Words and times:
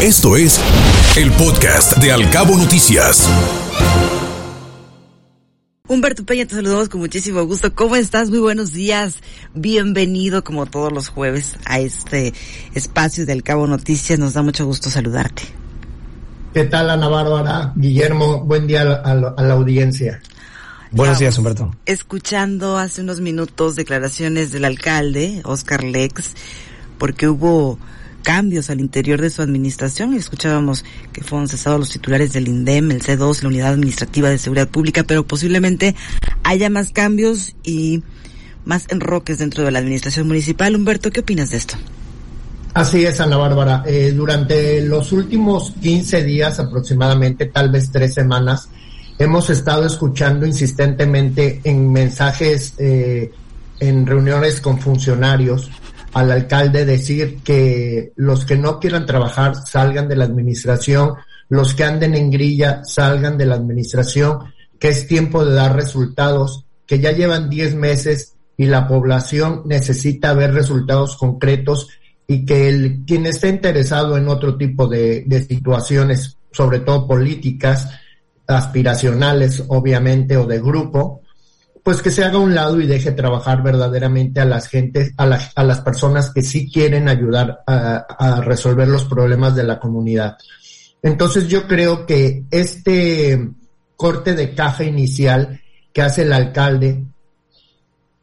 Esto 0.00 0.36
es 0.36 0.60
el 1.16 1.32
podcast 1.32 1.96
de 1.96 2.12
Alcabo 2.12 2.56
Noticias. 2.56 3.28
Humberto 5.88 6.24
Peña, 6.24 6.46
te 6.46 6.54
saludamos 6.54 6.88
con 6.88 7.00
muchísimo 7.00 7.42
gusto. 7.42 7.74
¿Cómo 7.74 7.96
estás? 7.96 8.30
Muy 8.30 8.38
buenos 8.38 8.72
días. 8.72 9.16
Bienvenido 9.54 10.44
como 10.44 10.66
todos 10.66 10.92
los 10.92 11.08
jueves 11.08 11.56
a 11.64 11.80
este 11.80 12.32
espacio 12.74 13.26
de 13.26 13.32
Alcabo 13.32 13.66
Noticias. 13.66 14.20
Nos 14.20 14.34
da 14.34 14.42
mucho 14.42 14.66
gusto 14.66 14.88
saludarte. 14.88 15.42
¿Qué 16.54 16.62
tal 16.62 16.90
Ana 16.90 17.08
Bárbara? 17.08 17.72
Guillermo, 17.74 18.44
buen 18.44 18.68
día 18.68 18.82
a 18.82 19.14
la, 19.14 19.34
a 19.36 19.42
la 19.42 19.54
audiencia. 19.54 20.20
Buenos 20.92 21.18
días, 21.18 21.36
Humberto. 21.38 21.74
Escuchando 21.86 22.78
hace 22.78 23.00
unos 23.00 23.20
minutos 23.20 23.74
declaraciones 23.74 24.52
del 24.52 24.64
alcalde, 24.64 25.40
Oscar 25.42 25.82
Lex, 25.82 26.34
porque 26.98 27.26
hubo 27.26 27.80
cambios 28.28 28.68
al 28.68 28.80
interior 28.80 29.22
de 29.22 29.30
su 29.30 29.40
administración. 29.40 30.12
Escuchábamos 30.12 30.84
que 31.14 31.22
fueron 31.22 31.48
cesados 31.48 31.80
los 31.80 31.88
titulares 31.88 32.34
del 32.34 32.46
INDEM, 32.46 32.90
el 32.90 33.02
C2, 33.02 33.40
la 33.40 33.48
Unidad 33.48 33.72
Administrativa 33.72 34.28
de 34.28 34.36
Seguridad 34.36 34.68
Pública, 34.68 35.02
pero 35.02 35.26
posiblemente 35.26 35.94
haya 36.42 36.68
más 36.68 36.90
cambios 36.90 37.56
y 37.64 38.02
más 38.66 38.84
enroques 38.90 39.38
dentro 39.38 39.64
de 39.64 39.70
la 39.70 39.78
administración 39.78 40.26
municipal. 40.26 40.76
Humberto, 40.76 41.10
¿qué 41.10 41.20
opinas 41.20 41.52
de 41.52 41.56
esto? 41.56 41.76
Así 42.74 43.02
es, 43.02 43.18
Ana 43.18 43.38
Bárbara. 43.38 43.82
Eh, 43.86 44.12
durante 44.14 44.82
los 44.82 45.10
últimos 45.12 45.72
15 45.80 46.22
días 46.22 46.60
aproximadamente, 46.60 47.46
tal 47.46 47.70
vez 47.70 47.90
tres 47.90 48.12
semanas, 48.12 48.68
hemos 49.18 49.48
estado 49.48 49.86
escuchando 49.86 50.44
insistentemente 50.44 51.62
en 51.64 51.90
mensajes, 51.90 52.74
eh, 52.76 53.32
en 53.80 54.06
reuniones 54.06 54.60
con 54.60 54.78
funcionarios, 54.78 55.70
al 56.12 56.30
alcalde 56.30 56.84
decir 56.84 57.38
que 57.44 58.12
los 58.16 58.44
que 58.44 58.56
no 58.56 58.80
quieran 58.80 59.06
trabajar 59.06 59.54
salgan 59.56 60.08
de 60.08 60.16
la 60.16 60.24
administración, 60.24 61.14
los 61.48 61.74
que 61.74 61.84
anden 61.84 62.14
en 62.14 62.30
grilla 62.30 62.82
salgan 62.84 63.38
de 63.38 63.46
la 63.46 63.56
administración, 63.56 64.52
que 64.78 64.88
es 64.88 65.06
tiempo 65.06 65.44
de 65.44 65.54
dar 65.54 65.76
resultados, 65.76 66.64
que 66.86 67.00
ya 67.00 67.12
llevan 67.12 67.50
10 67.50 67.74
meses 67.74 68.34
y 68.56 68.66
la 68.66 68.88
población 68.88 69.62
necesita 69.66 70.32
ver 70.34 70.52
resultados 70.52 71.16
concretos 71.16 71.88
y 72.26 72.44
que 72.44 72.68
el, 72.68 73.04
quien 73.06 73.26
esté 73.26 73.48
interesado 73.48 74.16
en 74.16 74.28
otro 74.28 74.56
tipo 74.56 74.86
de, 74.86 75.24
de 75.26 75.42
situaciones, 75.42 76.36
sobre 76.50 76.80
todo 76.80 77.06
políticas, 77.06 77.88
aspiracionales, 78.46 79.62
obviamente, 79.68 80.36
o 80.36 80.46
de 80.46 80.60
grupo, 80.60 81.22
pues 81.88 82.02
que 82.02 82.10
se 82.10 82.22
haga 82.22 82.36
a 82.36 82.42
un 82.42 82.54
lado 82.54 82.78
y 82.78 82.86
deje 82.86 83.12
trabajar 83.12 83.62
verdaderamente 83.62 84.40
a 84.40 84.44
las 84.44 84.68
gentes, 84.68 85.14
a, 85.16 85.24
la, 85.24 85.40
a 85.54 85.64
las 85.64 85.80
personas 85.80 86.30
que 86.30 86.42
sí 86.42 86.70
quieren 86.70 87.08
ayudar 87.08 87.62
a, 87.66 87.96
a, 87.96 88.42
resolver 88.42 88.86
los 88.86 89.06
problemas 89.06 89.56
de 89.56 89.62
la 89.62 89.80
comunidad. 89.80 90.36
Entonces 91.02 91.48
yo 91.48 91.66
creo 91.66 92.04
que 92.04 92.44
este 92.50 93.52
corte 93.96 94.34
de 94.34 94.54
caja 94.54 94.84
inicial 94.84 95.62
que 95.90 96.02
hace 96.02 96.24
el 96.24 96.34
alcalde 96.34 97.06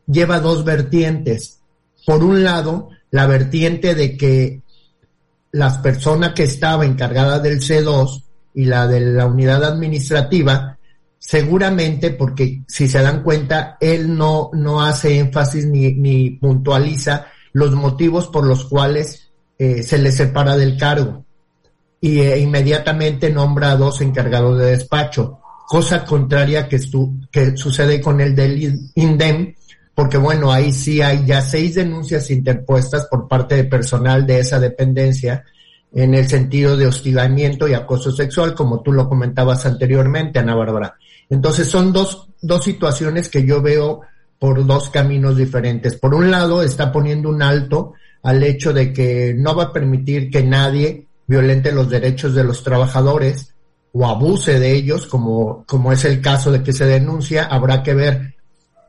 lleva 0.06 0.40
dos 0.42 0.64
vertientes. 0.64 1.60
Por 2.06 2.24
un 2.24 2.44
lado, 2.44 2.90
la 3.10 3.26
vertiente 3.26 3.96
de 3.96 4.16
que 4.16 4.62
las 5.54 5.80
personas 5.80 6.34
que 6.34 6.44
estaba 6.44 6.86
encargada 6.86 7.40
del 7.40 7.62
C2 7.62 8.26
y 8.54 8.66
la 8.66 8.86
de 8.86 9.00
la 9.00 9.26
unidad 9.26 9.64
administrativa 9.64 10.78
seguramente 11.28 12.12
porque 12.12 12.62
si 12.68 12.88
se 12.88 13.02
dan 13.02 13.24
cuenta, 13.24 13.78
él 13.80 14.16
no, 14.16 14.52
no 14.54 14.84
hace 14.84 15.18
énfasis 15.18 15.66
ni, 15.66 15.94
ni 15.94 16.30
puntualiza 16.30 17.26
los 17.52 17.74
motivos 17.74 18.28
por 18.28 18.46
los 18.46 18.66
cuales 18.66 19.32
eh, 19.58 19.82
se 19.82 19.98
le 19.98 20.12
separa 20.12 20.56
del 20.56 20.78
cargo 20.78 21.26
y 22.00 22.20
eh, 22.20 22.38
inmediatamente 22.38 23.32
nombra 23.32 23.72
a 23.72 23.76
dos 23.76 24.02
encargados 24.02 24.60
de 24.60 24.68
despacho, 24.68 25.40
cosa 25.68 26.06
contraria 26.06 26.70
que, 26.70 26.80
que 27.32 27.58
sucede 27.58 28.00
con 28.02 28.22
el 28.22 28.36
del 28.36 28.92
INDEM, 28.94 29.56
porque 29.96 30.18
bueno, 30.18 30.52
ahí 30.52 30.72
sí 30.72 31.02
hay 31.02 31.26
ya 31.26 31.42
seis 31.42 31.74
denuncias 31.74 32.30
interpuestas 32.30 33.08
por 33.10 33.28
parte 33.28 33.56
de 33.56 33.64
personal 33.64 34.28
de 34.28 34.42
esa 34.42 34.60
dependencia 34.60 35.44
en 35.92 36.14
el 36.14 36.28
sentido 36.28 36.78
de 36.78 36.86
hostigamiento 36.86 37.68
y 37.68 37.74
acoso 37.74 38.12
sexual, 38.12 38.54
como 38.54 38.82
tú 38.82 38.92
lo 38.92 39.10
comentabas 39.10 39.66
anteriormente, 39.66 40.38
Ana 40.38 40.54
Bárbara. 40.54 40.96
Entonces 41.30 41.68
son 41.68 41.92
dos, 41.92 42.28
dos 42.42 42.64
situaciones 42.64 43.30
que 43.30 43.46
yo 43.46 43.62
veo 43.62 44.02
por 44.40 44.66
dos 44.66 44.90
caminos 44.90 45.38
diferentes. 45.38 45.96
Por 45.96 46.14
un 46.14 46.30
lado, 46.32 46.62
está 46.62 46.92
poniendo 46.92 47.30
un 47.30 47.42
alto 47.42 47.94
al 48.24 48.44
hecho 48.44 48.74
de 48.74 48.92
que 48.92 49.34
no 49.38 49.56
va 49.56 49.66
a 49.66 49.74
permitir 49.74 50.30
que 50.30 50.44
nadie 50.44 51.08
violente 51.28 51.72
los 51.72 51.90
derechos 51.90 52.34
de 52.36 52.44
los 52.44 52.64
trabajadores 52.64 53.54
o 53.94 54.06
abuse 54.08 54.60
de 54.60 54.74
ellos, 54.74 55.08
como, 55.08 55.64
como 55.66 55.92
es 55.92 56.04
el 56.06 56.22
caso 56.22 56.52
de 56.52 56.62
que 56.62 56.74
se 56.74 56.86
denuncia, 56.86 57.46
habrá 57.46 57.82
que 57.82 57.94
ver 57.94 58.36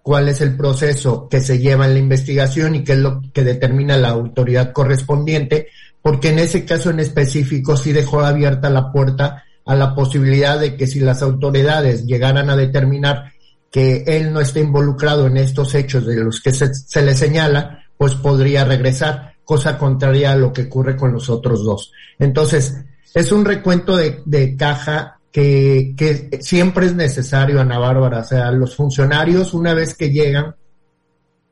cuál 0.02 0.28
es 0.28 0.40
el 0.40 0.56
proceso 0.56 1.28
que 1.28 1.40
se 1.40 1.58
lleva 1.58 1.86
en 1.86 1.94
la 1.94 1.98
investigación 2.00 2.74
y 2.74 2.84
qué 2.84 2.92
es 2.92 2.98
lo 2.98 3.22
que 3.32 3.44
determina 3.44 3.96
la 3.96 4.10
autoridad 4.10 4.72
correspondiente, 4.72 5.68
porque 6.02 6.30
en 6.30 6.38
ese 6.38 6.64
caso 6.64 6.90
en 6.90 7.00
específico 7.00 7.76
sí 7.76 7.92
dejó 7.92 8.20
abierta 8.20 8.70
la 8.70 8.90
puerta 8.90 9.44
a 9.66 9.74
la 9.74 9.94
posibilidad 9.94 10.58
de 10.58 10.76
que 10.76 10.86
si 10.86 11.00
las 11.00 11.22
autoridades 11.22 12.06
llegaran 12.06 12.48
a 12.48 12.56
determinar 12.56 13.32
que 13.70 14.04
él 14.06 14.32
no 14.32 14.40
está 14.40 14.60
involucrado 14.60 15.26
en 15.26 15.36
estos 15.36 15.74
hechos 15.74 16.06
de 16.06 16.16
los 16.16 16.40
que 16.40 16.52
se, 16.52 17.02
le 17.02 17.14
señala, 17.14 17.84
pues 17.98 18.14
podría 18.14 18.64
regresar, 18.64 19.34
cosa 19.44 19.76
contraria 19.76 20.32
a 20.32 20.36
lo 20.36 20.52
que 20.52 20.62
ocurre 20.62 20.96
con 20.96 21.12
los 21.12 21.28
otros 21.28 21.64
dos. 21.64 21.92
Entonces, 22.18 22.76
es 23.12 23.32
un 23.32 23.44
recuento 23.44 23.96
de, 23.96 24.22
de 24.24 24.56
caja 24.56 25.18
que, 25.32 25.94
que 25.96 26.38
siempre 26.40 26.86
es 26.86 26.94
necesario, 26.94 27.60
Ana 27.60 27.78
Bárbara. 27.78 28.20
O 28.20 28.24
sea, 28.24 28.50
los 28.52 28.76
funcionarios, 28.76 29.52
una 29.52 29.74
vez 29.74 29.94
que 29.94 30.10
llegan, 30.10 30.54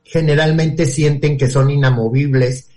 generalmente 0.04 0.86
sienten 0.86 1.36
que 1.36 1.50
son 1.50 1.70
inamovibles 1.70 2.68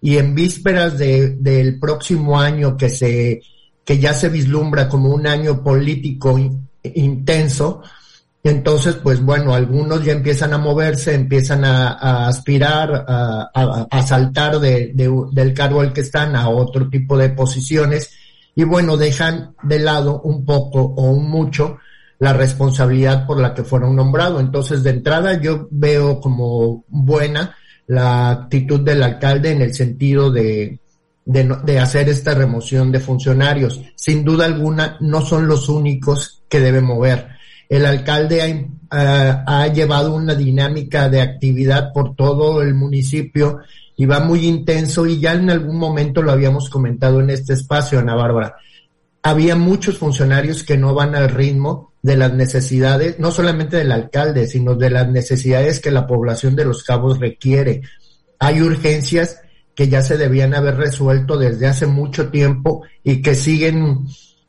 y 0.00 0.18
en 0.18 0.34
vísperas 0.34 0.98
de, 0.98 1.36
del 1.36 1.78
próximo 1.78 2.38
año 2.38 2.76
que 2.76 2.88
se 2.88 3.42
que 3.86 3.98
ya 3.98 4.12
se 4.12 4.28
vislumbra 4.28 4.88
como 4.88 5.10
un 5.10 5.26
año 5.26 5.62
político 5.62 6.38
intenso, 6.82 7.82
entonces, 8.42 8.96
pues 8.96 9.20
bueno, 9.20 9.54
algunos 9.54 10.04
ya 10.04 10.12
empiezan 10.12 10.52
a 10.52 10.58
moverse, 10.58 11.14
empiezan 11.14 11.64
a, 11.64 12.26
aspirar, 12.28 13.04
a, 13.08 14.02
saltar 14.06 14.60
de, 14.60 14.92
del 15.32 15.54
cargo 15.54 15.80
al 15.80 15.92
que 15.92 16.02
están 16.02 16.36
a 16.36 16.48
otro 16.48 16.88
tipo 16.88 17.16
de 17.16 17.30
posiciones 17.30 18.12
y 18.54 18.64
bueno, 18.64 18.96
dejan 18.96 19.54
de 19.62 19.78
lado 19.78 20.20
un 20.22 20.44
poco 20.44 20.80
o 20.80 21.10
un 21.10 21.28
mucho 21.28 21.78
la 22.18 22.32
responsabilidad 22.32 23.26
por 23.26 23.40
la 23.40 23.54
que 23.54 23.64
fueron 23.64 23.96
nombrados. 23.96 24.40
Entonces, 24.40 24.82
de 24.82 24.90
entrada 24.90 25.40
yo 25.40 25.68
veo 25.70 26.20
como 26.20 26.84
buena 26.88 27.56
la 27.86 28.30
actitud 28.30 28.80
del 28.80 29.02
alcalde 29.02 29.52
en 29.52 29.62
el 29.62 29.74
sentido 29.74 30.30
de, 30.30 30.80
de, 31.26 31.56
de, 31.64 31.78
hacer 31.78 32.08
esta 32.08 32.34
remoción 32.34 32.90
de 32.90 33.00
funcionarios. 33.00 33.82
Sin 33.96 34.24
duda 34.24 34.46
alguna, 34.46 34.96
no 35.00 35.20
son 35.20 35.46
los 35.46 35.68
únicos 35.68 36.42
que 36.48 36.60
deben 36.60 36.84
mover. 36.84 37.28
El 37.68 37.84
alcalde 37.84 38.70
ha, 38.90 39.44
ha, 39.46 39.66
llevado 39.68 40.14
una 40.14 40.34
dinámica 40.34 41.08
de 41.08 41.20
actividad 41.20 41.92
por 41.92 42.14
todo 42.14 42.62
el 42.62 42.74
municipio 42.74 43.58
y 43.96 44.06
va 44.06 44.20
muy 44.20 44.46
intenso 44.46 45.04
y 45.04 45.18
ya 45.18 45.32
en 45.32 45.50
algún 45.50 45.76
momento 45.76 46.22
lo 46.22 46.30
habíamos 46.30 46.70
comentado 46.70 47.20
en 47.20 47.30
este 47.30 47.54
espacio, 47.54 47.98
Ana 47.98 48.14
Bárbara. 48.14 48.56
Había 49.22 49.56
muchos 49.56 49.98
funcionarios 49.98 50.62
que 50.62 50.78
no 50.78 50.94
van 50.94 51.16
al 51.16 51.28
ritmo 51.28 51.92
de 52.02 52.16
las 52.16 52.32
necesidades, 52.32 53.18
no 53.18 53.32
solamente 53.32 53.78
del 53.78 53.90
alcalde, 53.90 54.46
sino 54.46 54.76
de 54.76 54.90
las 54.90 55.08
necesidades 55.08 55.80
que 55.80 55.90
la 55.90 56.06
población 56.06 56.54
de 56.54 56.64
los 56.64 56.84
cabos 56.84 57.18
requiere. 57.18 57.82
Hay 58.38 58.62
urgencias 58.62 59.40
que 59.76 59.88
ya 59.88 60.02
se 60.02 60.16
debían 60.16 60.54
haber 60.54 60.76
resuelto 60.76 61.36
desde 61.36 61.66
hace 61.66 61.86
mucho 61.86 62.30
tiempo 62.30 62.82
y 63.04 63.20
que 63.20 63.34
siguen 63.34 64.06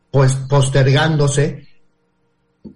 pues 0.10 0.34
postergándose 0.50 1.68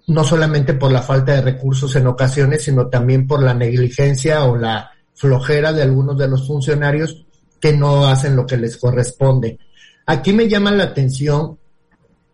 no 0.06 0.22
solamente 0.22 0.74
por 0.74 0.92
la 0.92 1.02
falta 1.02 1.32
de 1.32 1.40
recursos 1.42 1.96
en 1.96 2.06
ocasiones, 2.06 2.64
sino 2.64 2.88
también 2.88 3.26
por 3.26 3.42
la 3.42 3.54
negligencia 3.54 4.44
o 4.44 4.56
la 4.56 4.90
flojera 5.14 5.72
de 5.72 5.82
algunos 5.82 6.16
de 6.18 6.28
los 6.28 6.46
funcionarios 6.46 7.24
que 7.60 7.72
no 7.72 8.06
hacen 8.06 8.36
lo 8.36 8.46
que 8.46 8.56
les 8.56 8.76
corresponde. 8.76 9.58
Aquí 10.06 10.32
me 10.32 10.48
llama 10.48 10.72
la 10.72 10.84
atención 10.84 11.58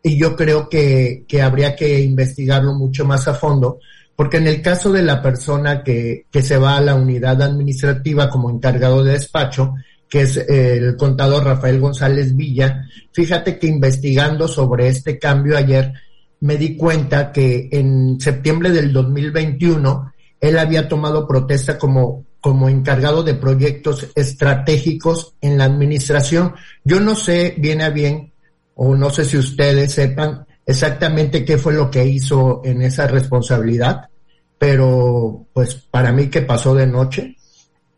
y 0.02 0.18
yo 0.18 0.34
creo 0.34 0.68
que, 0.68 1.24
que 1.28 1.42
habría 1.42 1.76
que 1.76 2.00
investigarlo 2.00 2.74
mucho 2.74 3.04
más 3.04 3.28
a 3.28 3.34
fondo, 3.34 3.78
porque 4.16 4.38
en 4.38 4.48
el 4.48 4.62
caso 4.62 4.90
de 4.90 5.02
la 5.02 5.22
persona 5.22 5.82
que, 5.84 6.26
que 6.30 6.42
se 6.42 6.56
va 6.56 6.76
a 6.76 6.80
la 6.80 6.94
unidad 6.94 7.40
administrativa 7.42 8.28
como 8.28 8.50
encargado 8.50 9.04
de 9.04 9.12
despacho, 9.12 9.74
que 10.08 10.22
es 10.22 10.36
el 10.36 10.96
contador 10.96 11.44
Rafael 11.44 11.80
González 11.80 12.34
Villa, 12.34 12.86
fíjate 13.12 13.58
que 13.58 13.66
investigando 13.66 14.48
sobre 14.48 14.88
este 14.88 15.18
cambio 15.18 15.56
ayer, 15.56 15.92
me 16.40 16.56
di 16.56 16.76
cuenta 16.76 17.32
que 17.32 17.68
en 17.72 18.20
septiembre 18.20 18.70
del 18.70 18.92
2021 18.92 20.12
él 20.40 20.58
había 20.58 20.88
tomado 20.88 21.26
protesta 21.26 21.78
como, 21.78 22.24
como 22.40 22.68
encargado 22.68 23.22
de 23.22 23.34
proyectos 23.34 24.08
estratégicos 24.14 25.34
en 25.40 25.58
la 25.58 25.64
administración. 25.64 26.54
Yo 26.84 27.00
no 27.00 27.14
sé 27.14 27.54
bien 27.58 27.82
a 27.82 27.90
bien 27.90 28.32
o 28.74 28.94
no 28.94 29.10
sé 29.10 29.24
si 29.24 29.36
ustedes 29.36 29.92
sepan 29.92 30.46
exactamente 30.64 31.44
qué 31.44 31.58
fue 31.58 31.74
lo 31.74 31.90
que 31.90 32.06
hizo 32.06 32.62
en 32.64 32.82
esa 32.82 33.08
responsabilidad, 33.08 34.08
pero 34.58 35.46
pues 35.52 35.74
para 35.74 36.12
mí 36.12 36.28
que 36.28 36.42
pasó 36.42 36.74
de 36.74 36.86
noche 36.86 37.36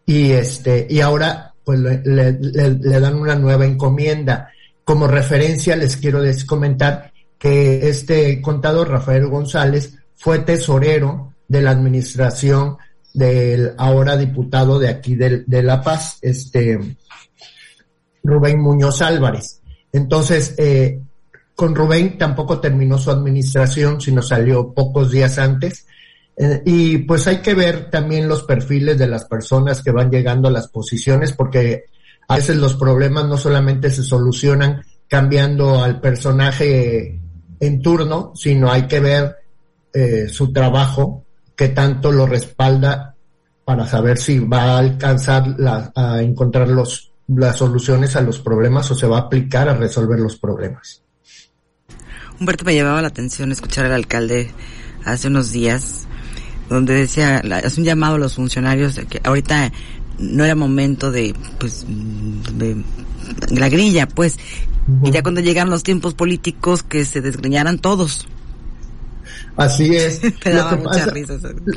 y 0.06 0.30
este 0.30 0.86
y 0.88 1.00
ahora 1.00 1.49
pues 1.64 1.78
le, 1.78 2.32
le 2.32 3.00
dan 3.00 3.14
una 3.16 3.34
nueva 3.36 3.66
encomienda. 3.66 4.50
Como 4.84 5.06
referencia 5.06 5.76
les 5.76 5.96
quiero 5.96 6.22
comentar 6.46 7.12
que 7.38 7.88
este 7.88 8.40
contador 8.42 8.90
Rafael 8.90 9.26
González 9.26 9.98
fue 10.16 10.40
tesorero 10.40 11.34
de 11.48 11.62
la 11.62 11.70
administración 11.70 12.76
del 13.12 13.72
ahora 13.78 14.16
diputado 14.16 14.78
de 14.78 14.88
aquí 14.88 15.14
de, 15.16 15.44
de 15.46 15.62
La 15.62 15.80
Paz, 15.80 16.18
este 16.22 16.78
Rubén 18.22 18.60
Muñoz 18.60 19.02
Álvarez. 19.02 19.60
Entonces, 19.92 20.54
eh, 20.58 21.00
con 21.54 21.74
Rubén 21.74 22.16
tampoco 22.18 22.60
terminó 22.60 22.98
su 22.98 23.10
administración, 23.10 24.00
sino 24.00 24.22
salió 24.22 24.72
pocos 24.72 25.10
días 25.10 25.38
antes. 25.38 25.86
Eh, 26.42 26.62
y 26.64 26.98
pues 26.98 27.26
hay 27.26 27.42
que 27.42 27.52
ver 27.52 27.90
también 27.90 28.26
los 28.26 28.44
perfiles 28.44 28.96
de 28.96 29.06
las 29.06 29.26
personas 29.26 29.82
que 29.82 29.90
van 29.90 30.10
llegando 30.10 30.48
a 30.48 30.50
las 30.50 30.68
posiciones, 30.68 31.34
porque 31.34 31.84
a 32.28 32.36
veces 32.36 32.56
los 32.56 32.76
problemas 32.76 33.26
no 33.26 33.36
solamente 33.36 33.90
se 33.90 34.02
solucionan 34.02 34.82
cambiando 35.06 35.84
al 35.84 36.00
personaje 36.00 37.20
en 37.60 37.82
turno, 37.82 38.32
sino 38.34 38.72
hay 38.72 38.86
que 38.86 39.00
ver 39.00 39.36
eh, 39.92 40.28
su 40.30 40.50
trabajo 40.50 41.26
que 41.54 41.68
tanto 41.68 42.10
lo 42.10 42.24
respalda 42.24 43.14
para 43.62 43.86
saber 43.86 44.16
si 44.16 44.38
va 44.38 44.62
a 44.62 44.78
alcanzar 44.78 45.44
a 45.94 46.22
encontrar 46.22 46.68
los, 46.68 47.12
las 47.28 47.58
soluciones 47.58 48.16
a 48.16 48.22
los 48.22 48.38
problemas 48.40 48.90
o 48.90 48.94
se 48.94 49.06
va 49.06 49.18
a 49.18 49.22
aplicar 49.22 49.68
a 49.68 49.74
resolver 49.74 50.18
los 50.18 50.38
problemas. 50.38 51.02
Humberto 52.40 52.64
me 52.64 52.72
llevaba 52.72 53.02
la 53.02 53.08
atención 53.08 53.52
escuchar 53.52 53.84
al 53.84 53.92
alcalde 53.92 54.50
hace 55.04 55.28
unos 55.28 55.52
días 55.52 56.06
donde 56.70 56.94
decía, 56.94 57.42
hace 57.64 57.80
un 57.80 57.84
llamado 57.84 58.14
a 58.14 58.18
los 58.18 58.36
funcionarios 58.36 58.94
de 58.94 59.04
que 59.04 59.20
ahorita 59.24 59.72
no 60.18 60.44
era 60.44 60.54
momento 60.54 61.10
de, 61.10 61.34
pues, 61.58 61.84
de 62.54 62.76
la 63.50 63.68
grilla, 63.68 64.06
pues, 64.06 64.38
y 65.02 65.10
ya 65.10 65.22
cuando 65.22 65.40
llegan 65.40 65.68
los 65.68 65.82
tiempos 65.82 66.14
políticos 66.14 66.82
que 66.82 67.04
se 67.04 67.20
desgreñaran 67.20 67.78
todos. 67.78 68.26
Así 69.56 69.94
es. 69.94 70.20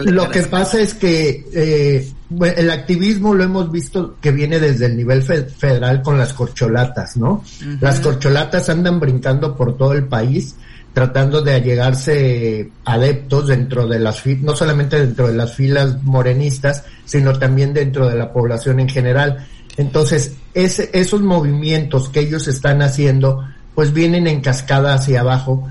lo, 0.06 0.30
que 0.30 0.44
pasa, 0.44 0.80
es 0.80 0.94
que 0.94 1.45
eh, 1.54 2.12
el 2.56 2.69
activismo 2.69 3.34
lo 3.34 3.44
hemos 3.44 3.72
visto 3.72 4.18
que 4.22 4.31
viene 4.31 4.60
desde 4.60 4.86
el 4.86 4.95
nivel 4.95 5.24
federal 5.24 6.01
con 6.01 6.18
las 6.18 6.34
corcholatas, 6.34 7.18
¿no? 7.18 7.44
Las 7.81 8.00
corcholatas 8.00 8.69
andan 8.69 9.00
brincando 9.00 9.56
por 9.56 9.75
todo 9.75 9.94
el 9.94 10.07
país 10.07 10.56
tratando 10.94 11.42
de 11.42 11.56
allegarse 11.56 12.69
adeptos 12.86 13.48
dentro 13.48 13.88
de 13.88 14.00
las 14.00 14.24
no 14.42 14.56
solamente 14.56 15.00
dentro 15.00 15.28
de 15.28 15.34
las 15.34 15.56
filas 15.56 16.01
morenistas, 16.04 16.84
sino 17.04 17.38
también 17.38 17.74
dentro 17.74 18.07
de 18.07 18.16
la 18.16 18.31
población 18.31 18.80
en 18.80 18.88
general. 18.88 19.48
Entonces, 19.75 20.36
ese, 20.54 20.92
esos 20.94 21.22
movimientos 21.22 22.10
que 22.10 22.19
ellos 22.19 22.48
están 22.48 22.84
haciendo, 22.84 23.44
pues 23.74 23.92
vienen 23.92 24.28
en 24.28 24.42
cascada 24.42 24.94
hacia 24.94 25.22
abajo 25.22 25.68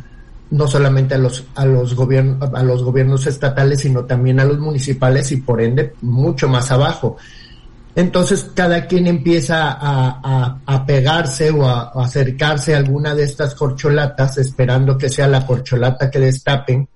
no 0.50 0.68
solamente 0.68 1.14
a 1.14 1.18
los 1.18 1.44
a 1.54 1.64
los 1.64 1.94
gobiernos 1.94 2.52
a 2.52 2.62
los 2.62 2.82
gobiernos 2.82 3.26
estatales 3.26 3.80
sino 3.80 4.04
también 4.04 4.38
a 4.38 4.44
los 4.44 4.58
municipales 4.58 5.32
y 5.32 5.38
por 5.38 5.62
ende 5.62 5.94
mucho 6.02 6.46
más 6.46 6.70
abajo 6.70 7.16
entonces 7.94 8.50
cada 8.54 8.86
quien 8.86 9.06
empieza 9.06 9.70
a, 9.72 10.60
a, 10.64 10.86
pegarse 10.86 11.50
o 11.50 11.66
a, 11.66 11.90
a, 11.94 12.04
acercarse 12.04 12.74
a 12.74 12.78
alguna 12.78 13.14
de 13.14 13.24
estas 13.24 13.54
corcholatas 13.54 14.38
esperando 14.38 14.96
que 14.96 15.08
sea 15.08 15.28
la 15.28 15.46
corcholata 15.46 16.10
que 16.10 16.18
destapen 16.18 16.88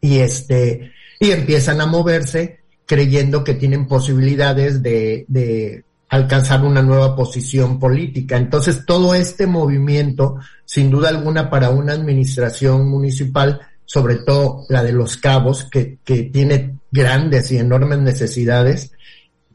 y 0.00 0.18
este 0.18 0.92
y 1.20 1.30
empiezan 1.30 1.80
a 1.80 1.86
moverse 1.86 2.60
creyendo 2.86 3.44
que 3.44 3.54
tienen 3.54 3.86
posibilidades 3.86 4.82
de, 4.82 5.26
de 5.28 5.84
alcanzar 6.08 6.64
una 6.64 6.82
nueva 6.82 7.14
posición 7.14 7.78
política. 7.78 8.36
Entonces, 8.36 8.86
todo 8.86 9.14
este 9.14 9.46
movimiento, 9.46 10.36
sin 10.64 10.90
duda 10.90 11.10
alguna, 11.10 11.50
para 11.50 11.68
una 11.68 11.92
administración 11.92 12.88
municipal, 12.88 13.60
sobre 13.84 14.16
todo 14.16 14.64
la 14.70 14.82
de 14.82 14.92
los 14.92 15.18
cabos, 15.18 15.64
que, 15.64 15.98
que 16.02 16.24
tiene 16.24 16.78
grandes 16.90 17.52
y 17.52 17.58
enormes 17.58 17.98
necesidades, 17.98 18.92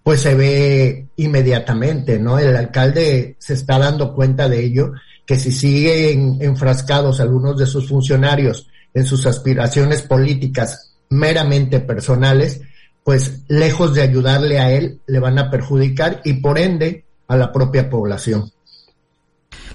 pues 0.03 0.21
se 0.21 0.35
ve 0.35 1.07
inmediatamente, 1.15 2.19
¿no? 2.19 2.38
El 2.38 2.55
alcalde 2.55 3.35
se 3.39 3.53
está 3.53 3.79
dando 3.79 4.13
cuenta 4.13 4.50
de 4.50 4.63
ello, 4.63 4.91
que 5.25 5.39
si 5.39 5.51
siguen 5.51 6.38
enfrascados 6.41 7.21
algunos 7.21 7.57
de 7.57 7.65
sus 7.65 7.88
funcionarios 7.88 8.67
en 8.94 9.05
sus 9.05 9.25
aspiraciones 9.25 10.01
políticas 10.01 10.94
meramente 11.09 11.79
personales, 11.79 12.61
pues 13.03 13.44
lejos 13.47 13.94
de 13.94 14.01
ayudarle 14.01 14.59
a 14.59 14.71
él, 14.71 15.00
le 15.07 15.19
van 15.19 15.39
a 15.39 15.50
perjudicar 15.50 16.21
y 16.25 16.33
por 16.33 16.59
ende 16.59 17.06
a 17.27 17.38
la 17.38 17.51
propia 17.51 17.89
población. 17.89 18.51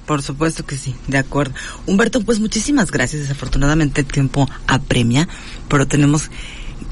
Por 0.06 0.22
supuesto 0.22 0.64
que 0.64 0.76
sí, 0.76 0.94
de 1.06 1.18
acuerdo. 1.18 1.54
Humberto, 1.86 2.22
pues 2.22 2.40
muchísimas 2.40 2.90
gracias. 2.90 3.22
Desafortunadamente 3.22 4.00
el 4.00 4.06
tiempo 4.06 4.48
apremia, 4.66 5.28
pero 5.68 5.86
tenemos 5.86 6.30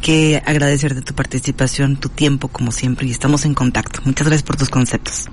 que 0.00 0.42
agradecerte 0.44 1.02
tu 1.02 1.14
participación, 1.14 1.96
tu 1.96 2.08
tiempo 2.08 2.48
como 2.48 2.72
siempre 2.72 3.06
y 3.06 3.10
estamos 3.10 3.44
en 3.44 3.54
contacto. 3.54 4.00
Muchas 4.04 4.26
gracias 4.26 4.46
por 4.46 4.56
tus 4.56 4.68
conceptos. 4.68 5.26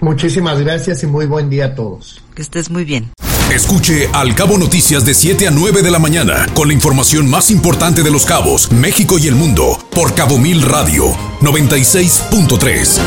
Muchísimas 0.00 0.60
gracias 0.60 1.02
y 1.02 1.06
muy 1.06 1.26
buen 1.26 1.50
día 1.50 1.66
a 1.66 1.74
todos. 1.74 2.22
Que 2.34 2.42
estés 2.42 2.70
muy 2.70 2.84
bien. 2.84 3.10
Escuche 3.52 4.08
Al 4.12 4.34
Cabo 4.34 4.56
Noticias 4.58 5.04
de 5.04 5.12
7 5.12 5.48
a 5.48 5.50
9 5.50 5.82
de 5.82 5.90
la 5.90 5.98
mañana 5.98 6.46
con 6.54 6.68
la 6.68 6.74
información 6.74 7.28
más 7.28 7.50
importante 7.50 8.02
de 8.02 8.10
los 8.10 8.24
cabos, 8.24 8.70
México 8.70 9.18
y 9.18 9.26
el 9.26 9.34
mundo 9.34 9.76
por 9.90 10.14
Cabo 10.14 10.38
Mil 10.38 10.62
Radio 10.62 11.10
96.3. 11.40 13.00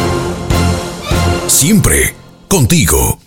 Siempre 1.48 2.14
contigo. 2.50 3.23